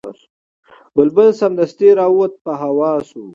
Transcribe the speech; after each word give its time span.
بلبل 0.95 1.29
سمدستي 1.39 1.89
را 1.97 2.05
ووت 2.13 2.33
په 2.43 2.51
هوا 2.61 2.91
سو 3.09 3.23